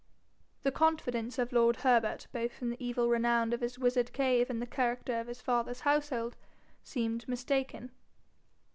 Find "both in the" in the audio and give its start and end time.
2.31-2.83